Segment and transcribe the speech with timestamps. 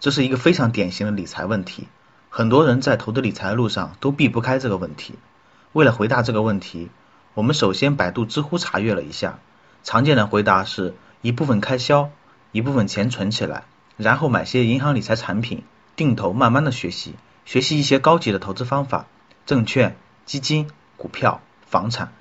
[0.00, 1.88] 这是一个非常典型的理财问题，
[2.30, 5.14] 很多人在投资理财的路上都避不开这个问题。
[5.72, 6.88] 为了回答这个问题，
[7.34, 9.40] 我们首先百度、知乎查阅了一下，
[9.82, 12.10] 常见的回答是一部分开销，
[12.52, 13.64] 一部分钱存起来，
[13.96, 15.64] 然后买些银行理财产品，
[15.96, 19.06] 定投，慢慢的学习，学习一些高级的投资方法，
[19.46, 22.12] 证券、基金、股票、房产。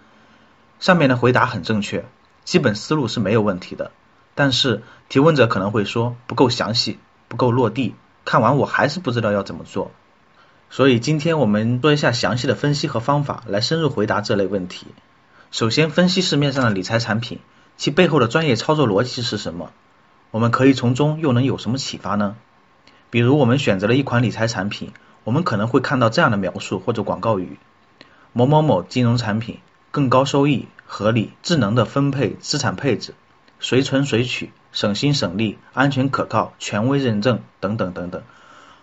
[0.80, 2.06] 上面的回答很正确，
[2.44, 3.92] 基本思路是没有问题的。
[4.34, 7.96] 但是提问者可能会说不够详细，不够落地，
[8.26, 9.92] 看完我还是不知道要怎么做。
[10.70, 14.88] 所以今天我们做一下详细的分析和方法，来深入回答这类问题。
[15.50, 17.40] 首先分析市面上的理财产品，
[17.78, 19.72] 其背后的专业操作逻辑是什么？
[20.32, 22.36] 我们可以从中又能有什么启发呢？
[23.10, 24.92] 比如我们选择了一款理财产品，
[25.24, 27.58] 我们可能会看到这样的描述或者广告语：
[28.34, 29.60] 某某某金融产品，
[29.92, 33.14] 更高收益、合理、智能的分配资产配置。
[33.60, 38.22] 随存随取，省心省力，安全可靠，权威认证等等等等。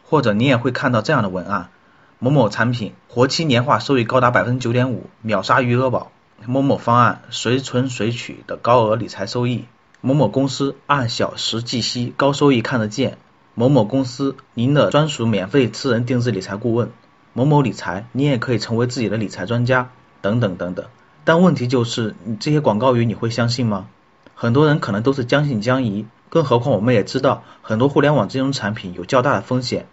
[0.03, 1.71] 或者你也会看到这样的文案：
[2.19, 6.11] 某某产品活期年化收益高达百分之九点五，秒杀余额宝；
[6.47, 9.67] 某某方案随存随取的高额理财收益；
[10.01, 13.13] 某某公司按小时计息，高收益看得见；
[13.55, 16.89] 某某公司您的专属免费私人定制理财顾问；
[17.33, 20.87] 某某理财你也可以成为自己的理财专家，等等等等。
[21.25, 23.87] 但问题就是，你这些广告语你会相信吗？
[24.35, 29.87] 很多人可能都是将信将疑，更何况我们也知道很多互联网金融产品有较大的风险，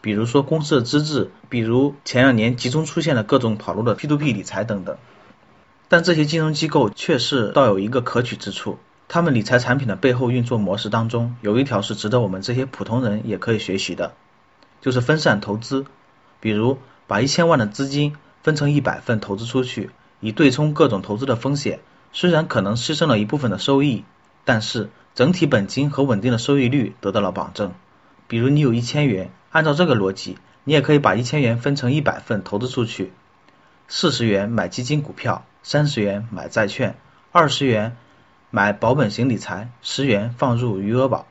[0.00, 4.96] 比如说公司的资质，比如前两年集中出现了各种跑路的 P2P 理财等等。
[5.88, 14.14] 但这些金融机构却是倒有一个可取之处，他们理财产品的背后运作模式当中有一条是值得我们这些普通人也可以学习的，
[14.80, 15.84] 就是分散投资，
[16.38, 18.14] 比如把一千万的资金
[18.44, 19.90] 分成一百份投资出去，
[20.20, 21.80] 以对冲各种投资的风险。
[22.12, 24.04] 虽然可能牺牲了一部分的收益，
[24.44, 27.72] 但是整体本金和稳定的收益率得到了保证。
[28.26, 33.12] 比如你有一千元，按照这个逻辑，你也可以把一千元分成一百份投资出去，
[33.88, 36.96] 四十元买基金股票，三十元买债券，
[37.32, 37.96] 二十元
[38.50, 41.26] 买保本型理财，十元放入余额宝。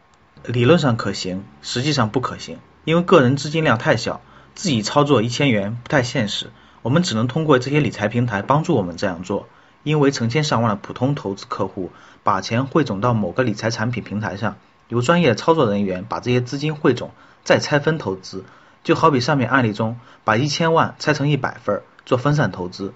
[0.45, 4.21] 理论上可行，实际上不可行，因为个人资金量太小，
[4.55, 6.51] 自己操作一千元不太现实。
[6.81, 9.49] 我们只能通过这些理财平台帮助我们这样做。
[9.83, 11.91] 因为成千上万的普通投资客户
[12.23, 14.57] 把钱汇总到某个理财产品平台上，
[14.87, 17.11] 由专业操作人员把这些资金汇总，
[17.43, 18.43] 再拆分投资。
[18.83, 22.93] 就好比上面案例中，把一千万拆成一百份做分散投资。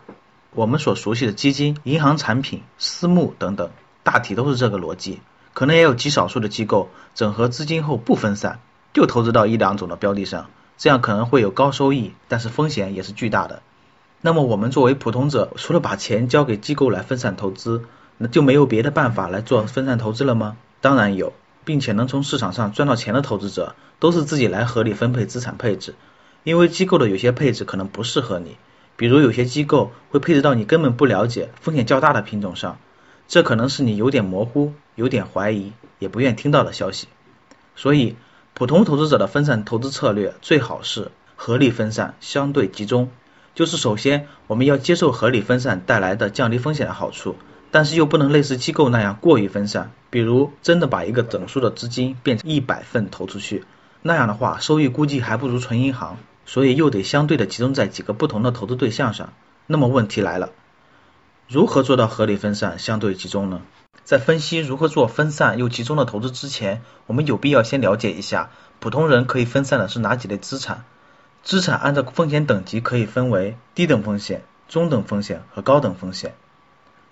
[0.51, 3.69] 我们所熟悉的基金、银行产品、私募等等，
[4.03, 5.19] 大体都是这个逻辑。
[5.53, 8.59] 可能也有极少数的机构整合资金后不分散，
[8.93, 13.61] 就投资到一两种的标的上，这样可能会有高收益，但是风险也是巨大的。
[14.25, 17.83] 那么我们作为普通者，除了把钱交给机构来分散投资，
[18.17, 20.55] 那就没有别的办法来做分散投资了吗？
[20.79, 21.33] 当然有，
[21.65, 25.93] 并且能从市场上赚到钱的投资者，都是自己来合理分配资产配置。
[26.45, 28.55] 因为机构的有些配置可能不适合你，
[28.95, 32.77] 比如有些机构会配置到你根本不了解、风险较大的品种上，
[33.27, 37.09] 这可能是你有点模糊、有点怀疑、也不愿听到的消息。
[37.75, 38.15] 所以，
[38.53, 43.09] 普通投资者的分散投资策略最好是合理分散、相对集中。
[43.55, 47.35] 就是首先我们要接受合理分散带来的降低风险的好处，
[47.71, 53.63] 但是又不能类似机构那样过于分散，比如真的把一个整数的资金变成一百份投出去，
[54.01, 59.33] 那样的话收益估计还不如存银行，所以又得相对的集中在几个不同的投资对象上。
[59.67, 60.49] 那么问题来了，
[61.47, 63.61] 如何做到合理分散、相对集中呢？
[64.03, 70.83] 在分析如何做分散又集中的投资之前，我们有必要先了解一下普通人可以分散的是哪几类资产。
[71.43, 76.33] 资产按照风险等级可以分为低等风险、中等风险和高等风险。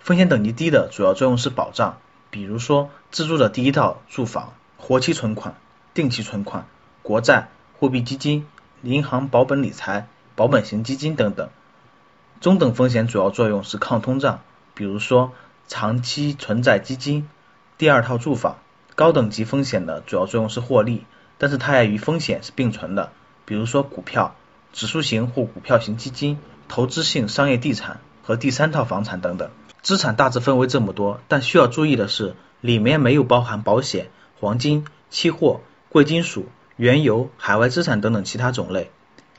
[0.00, 1.98] 风险等级低的主要作用是保障，
[2.30, 5.54] 比如说自住的第一套住房、活期存款、
[5.92, 6.66] 定期存款、
[7.02, 8.46] 国债、货币基金、
[8.82, 11.50] 银行保本理财、保本型基金等等。
[12.40, 14.40] 中等风险主要作用是抗通胀，
[14.74, 15.32] 比如说
[15.68, 17.28] 长期存在基金、
[17.76, 18.58] 第二套住房。
[18.94, 21.06] 高等级风险的主要作用是获利，
[21.38, 23.10] 但是它也与风险是并存的。
[23.44, 24.34] 比如说股票、
[24.72, 29.50] 指数型或股票型基金、投资性商业地产和第三套房产等等，
[29.82, 34.08] 资产大致分为这么多，但需要注意的是，里面没有包含保险、
[34.38, 36.46] 黄金、期货、贵金属、
[36.76, 38.90] 原油、海外资产等等其他种类。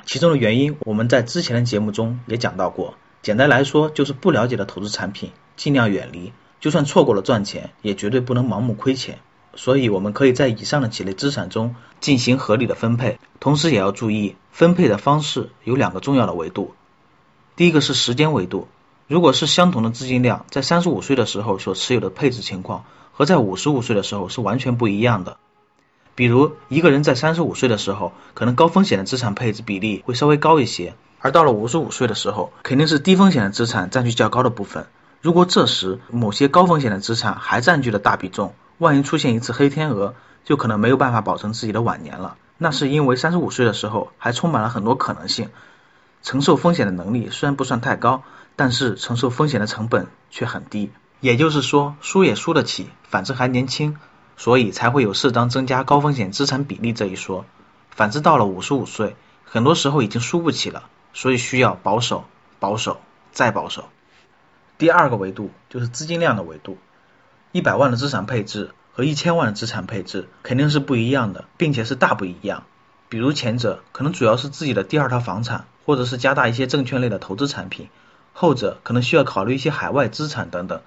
[0.05, 2.95] 其中的原因，我们在之前的节目中也讲到过。
[3.21, 9.19] 简单来说，就是不了解的投资产品尽量远离，就算错过了赚钱，也绝对不能盲目亏钱。
[9.55, 16.73] 所以，我们可以在以上的几类资产中进行合理的分配，同时也要注意分配的方式有两个重要的维度。
[17.55, 18.67] 第一个是时间维度，
[19.07, 25.37] 如果是相同的资金量，在三十五岁的时候所持有的配置情况和在五十五岁的时候是完全不一样的。
[26.15, 34.87] 比如，一个人在三十五岁的时候，可能高风险的资产配置比例会稍微高一些，而到了五十五岁的时候，肯定是低风险的资产占据较高的部分。
[35.21, 38.53] 如果这时某些高风险的资产还占据了大比重，
[38.83, 40.13] 万一出现一次黑天鹅，
[40.43, 42.37] 就可能没有办法保证自己的晚年了。
[42.59, 45.49] 那是因为三十五岁的时候还充满了很多可能性，
[46.21, 48.21] 承受风险的能力虽然不算太高，
[48.55, 50.91] 但是承受风险的成本却很低。
[51.19, 53.97] 也就是说，输也输得起，反正还年轻。
[54.35, 57.45] 所以才会有适当增加高风险资产比例这一说。
[57.91, 59.15] 反之，到了五十五岁，
[59.45, 62.25] 很多时候已经输不起了，所以需要保守、
[62.59, 62.99] 保守
[63.31, 63.89] 再保守。
[64.79, 66.79] 第二个维度就是资金量的维度。
[67.53, 72.63] 一百万的资产配置和一千万的资产配置肯定是不一样的，并且是大不一样。
[73.09, 77.85] 比如前者可能主要是自己的第二套房产，或者是加大一些证券类的投资产品；
[78.33, 80.81] 后者可能需要考虑一些海外资产等等。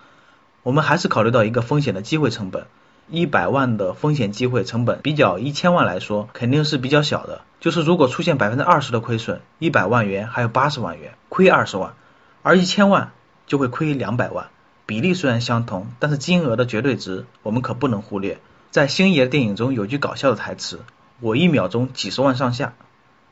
[0.65, 2.67] 我们还是考虑到一个风险的机会成本。
[3.09, 7.43] 一百万的风险机会成本比较一千万来说，肯定是比较小的。
[7.61, 11.95] 就是如果出现百分之二十的亏损，一百万元还有八十万元，亏二十万，
[12.43, 13.13] 而一千万
[13.47, 14.49] 就会亏两百万。
[14.87, 18.39] 比例虽然相同，但是金额的绝对值我们可不能忽略。
[18.71, 20.81] 在星爷电影中有句搞笑的台词
[21.21, 22.75] ：“我一秒钟几十万上下”，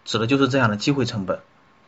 [0.04, 1.38] 指的就是这样的机会成本。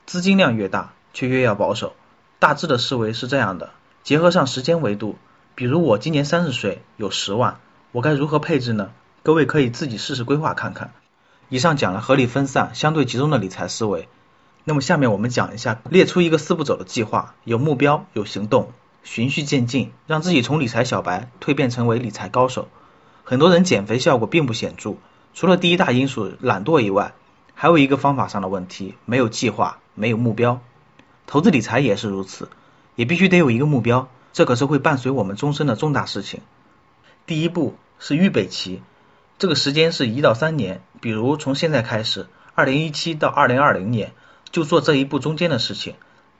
[0.06, 1.94] 资金量越大，却越要保守。
[2.38, 3.70] 大致的思维是这样的：
[4.04, 5.16] 结合上时间维度，
[5.56, 7.58] 比如我今年三十岁，有十万。
[7.90, 8.90] 我该如何配置呢？
[9.24, 10.92] 各位可以自己试试规划看看。
[11.48, 14.08] 以上讲了合理分散、相对集中的理财思维。
[14.62, 18.70] 那么下面我们讲一下，列出一个四步走的计划，有目标、有行动，
[19.06, 22.66] 循序渐进，让自己从理财小白蜕变成为理财高手。
[23.22, 24.96] 很多人减肥效果并不显著，
[25.32, 27.14] 除了第一大因素懒惰以外，
[27.54, 30.60] 还有一个方法上的问题，没有计划，没有目标。
[31.26, 32.50] 投资理财也是如此，
[32.96, 36.40] 也必须得有一个目标，这可是会伴随我们终身的重大事情。
[37.24, 37.76] 第一步。
[37.98, 38.82] 是预备期，
[39.38, 44.12] 这个时间是一到三年，比如从现在开始，二零一七到二零二零年，
[44.50, 45.94] 就做这一步中间的事情。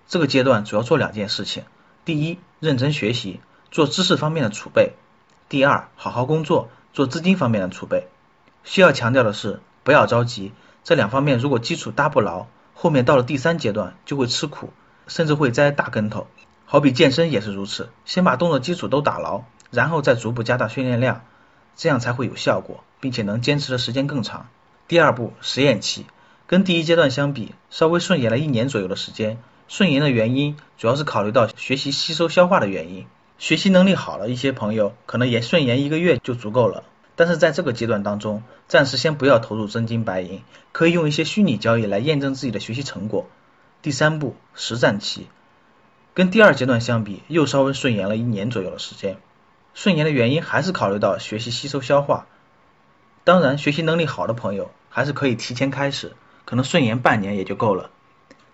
[0.06, 1.64] 这个阶段主要做两件事情：
[2.06, 3.40] 第一，认真学习，
[3.72, 4.92] 做知识方面的储备；
[5.48, 8.06] 第二，好好工作，做资金方面的储备。
[8.62, 10.52] 需要强调的是，不要着急，
[10.84, 14.72] 这两方面如果基础搭不牢，后面到了第三阶段就会吃苦，
[15.08, 16.28] 甚至会栽大跟头。
[16.64, 19.42] 好比健身也是如此，先把动作基础都打牢，
[19.72, 21.24] 然后再逐步加大训练量。
[21.74, 24.48] 这样才会有效果，并且能坚持的时间更长。
[24.86, 26.06] 第二步实验期，
[26.46, 29.38] 跟第一阶段相比，稍微顺延了一年左右的时间。
[29.68, 33.06] 顺延的原因主要是考虑到学习吸收消化的原因。
[33.38, 36.84] 学习能力好了一些朋友，可能也顺延一个月就足够了。
[37.16, 40.42] 但是在这个阶段当中，暂时先不要投入真金白银，
[40.72, 43.26] 可以用一些虚拟交易来验证自己的学习成果。
[43.82, 45.26] 第三步实战期，
[46.14, 49.18] 跟第二阶段相比，又稍微顺延了一年左右的时间。
[49.74, 52.26] 顺延的原因还是考虑到学习吸收消化，
[53.24, 56.12] 当然学习能力好的朋友还是可以提前开始，
[56.46, 57.90] 可能顺延半年也就够了。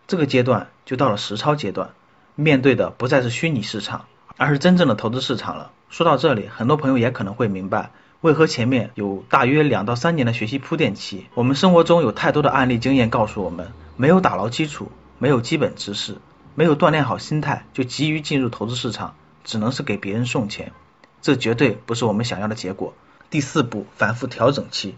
[0.06, 1.90] 这个阶段就到了实操阶段，
[2.34, 4.06] 面对的不再是虚拟市场，
[4.36, 5.70] 而是真正的投资市场了。
[5.88, 7.90] 说到这里，很多朋友也可能会明白，
[8.20, 11.26] 为何前面有大约两到三年的学习铺垫期。
[11.34, 16.16] 我们生活中有太多的案例经验告诉我们，没有打牢基础，没有基本知识，
[16.54, 20.72] 没有锻炼好心态，就急于进入投资市场，只能是给别人送钱。
[21.20, 22.94] 这绝对不是我们想要的结果。
[23.30, 24.96] 第四步，反复调整期。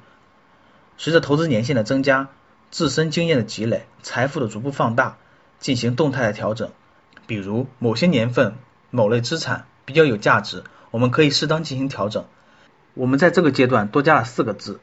[0.97, 2.29] 随着投资年限的增加，
[2.75, 5.17] 自身经验的积累，财富的逐步放大，
[5.61, 6.73] 进行动态的调整。
[7.25, 8.57] 比如某些年份
[8.91, 12.25] 某类资产比较有价值，我们可以适当进行调整。
[12.95, 14.81] 我们在这个阶段多加了四个字：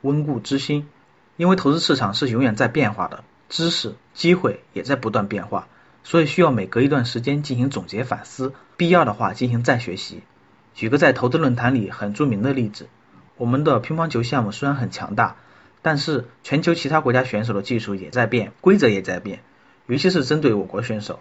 [0.00, 0.88] 温故知新。
[1.36, 5.68] 因为投资市场是永远在变化的，知识、机会也在不断变化，
[6.02, 10.22] 所以需要每隔一段时间进行总结反思，必要的话进行再学习。
[10.74, 12.88] 举个在投资论坛里很著名的例子，
[13.36, 15.36] 我们的乒乓球项目虽然很强大，
[15.84, 19.42] 但是全球其他国家选手的技术也在变，规则也在变，
[19.86, 21.20] 尤其是针对我国选手，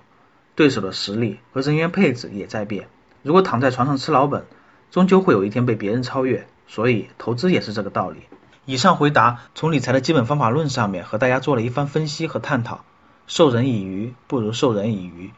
[0.56, 2.88] 对手的实力和人员配置也在变。
[3.24, 4.46] 如果躺在床上吃老本，
[4.90, 6.48] 终究会有一天被别人超越。
[6.66, 8.22] 所以投资也是这个道理。
[8.64, 12.86] 以上回答从理财的基本方法论上面和大家做了一番分析和探讨。
[13.28, 15.32] 授人以鱼不如授人以渔，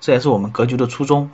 [0.00, 1.30] 这也是我们格局的初衷。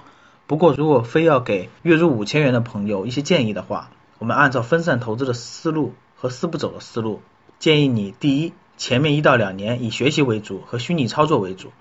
[0.48, 7.22] 不过，如果非要给月入五千元的朋友一些建议的话，我们按照分散投资的思路和四步走的思路，
[7.58, 11.72] 建议你第一，前面一到两年以学习为主和虚拟操作为主，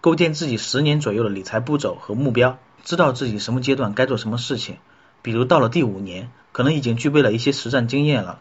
[0.00, 4.78] 构建自己十年左右的理财步骤和目标，知道自己什么阶段该做什么事情。
[5.22, 8.40] 比如到了第五年，可能已经具备了一些实战经验了，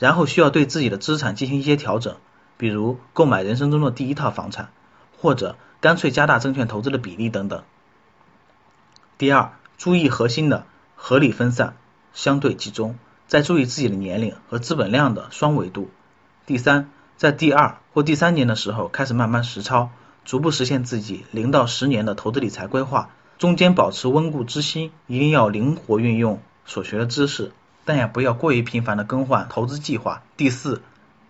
[0.00, 2.16] 然后需要对自己的资产进行一些调整，
[2.56, 4.72] 比如购买人生中的第一套房产，
[5.20, 7.62] 或者干脆加大证券投资的比例等等。
[9.18, 11.76] 第二，注意核心的合理分散，
[12.12, 12.96] 相对集中，
[13.28, 15.90] 再注意自己的年龄和资本量的双维度。
[16.46, 19.90] 第三，在第二或第三年的时候开始慢慢实操，
[20.24, 23.10] 逐步实现自己零到十年的投资理财规划。
[23.38, 27.52] 中间保持温故知新，一定要灵活运用所学的知识，
[27.84, 30.22] 但也不要过于频繁的更换投资计划。
[30.36, 30.82] 第四，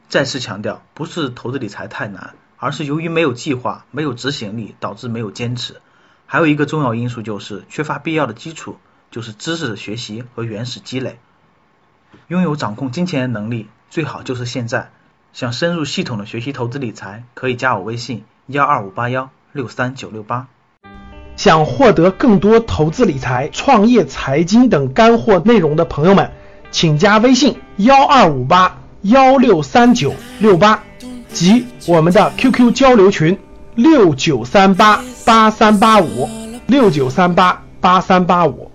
[0.09, 5.83] 再次强调，不是投资理财太难，而是由于没有计划、没有执行力，导致没有坚持。
[6.27, 8.77] 还有一个重要因素就是缺乏必要的基础，
[9.11, 11.19] 就是知识的学习和原始积累。
[12.29, 14.91] 拥有掌控金钱的能力，最好就是现在。
[15.33, 20.47] 想深入系统的学习投资理财，可以加我微信：幺二五八幺六三九六八。
[21.37, 26.31] 想获得更多投资理财、创业财经等干货内容的朋友们，
[26.71, 30.85] 请加微信幺二五八幺六三九六八
[31.33, 33.39] 及我们的 QQ 交流群
[33.75, 36.29] 六九三八八三八五
[36.67, 38.71] 六九三八八三八五。